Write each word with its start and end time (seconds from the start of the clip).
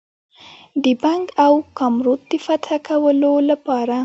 د 0.83 0.85
بنګ 1.03 1.25
او 1.45 1.53
کامرود 1.79 2.21
د 2.31 2.33
فتح 2.45 2.69
کولو 2.87 3.33
لپاره. 3.49 3.97